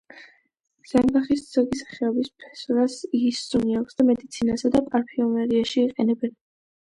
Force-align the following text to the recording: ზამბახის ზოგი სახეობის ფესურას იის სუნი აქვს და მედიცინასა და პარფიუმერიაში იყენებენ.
ზამბახის 0.91 1.41
ზოგი 1.57 1.77
სახეობის 1.81 2.31
ფესურას 2.43 2.95
იის 3.19 3.43
სუნი 3.51 3.77
აქვს 3.81 3.99
და 3.99 4.05
მედიცინასა 4.09 4.71
და 4.77 4.81
პარფიუმერიაში 4.87 5.85
იყენებენ. 5.85 6.35